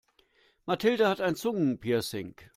Mathilde 0.65 1.07
hat 1.07 1.21
ein 1.21 1.35
Zungenpiercing. 1.35 2.33